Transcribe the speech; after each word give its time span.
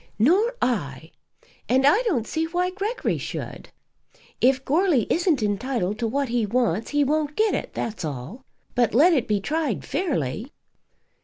"Nor 0.17 0.55
I; 0.63 1.11
and 1.69 1.85
I 1.85 2.01
don't 2.01 2.25
see 2.25 2.45
why 2.45 2.71
Gregory 2.71 3.19
should. 3.19 3.69
If 4.41 4.65
Goarly 4.65 5.05
isn't 5.11 5.43
entitled 5.43 5.99
to 5.99 6.07
what 6.07 6.29
he 6.29 6.43
wants 6.43 6.89
he 6.89 7.03
won't 7.03 7.35
get 7.35 7.53
it; 7.53 7.75
that's 7.75 8.03
all. 8.03 8.43
But 8.73 8.95
let 8.95 9.13
it 9.13 9.27
be 9.27 9.39
tried 9.39 9.85
fairly." 9.85 10.51